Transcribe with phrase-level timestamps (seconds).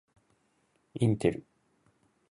[0.95, 1.45] インテル